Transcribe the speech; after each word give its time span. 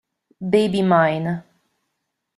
Baby 0.51 0.81
Mine 0.81 1.29